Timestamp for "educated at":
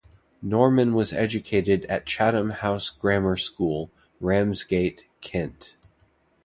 1.13-2.07